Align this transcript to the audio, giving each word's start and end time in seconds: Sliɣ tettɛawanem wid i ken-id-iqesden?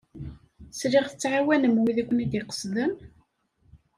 Sliɣ 0.79 1.05
tettɛawanem 1.07 1.75
wid 1.83 1.97
i 2.01 2.03
ken-id-iqesden? 2.07 2.91